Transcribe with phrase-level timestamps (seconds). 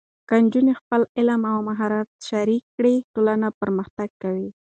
[0.27, 4.47] که نجونې خپل علم او مهارت شریک کړي، ټولنه پرمختګ کوي.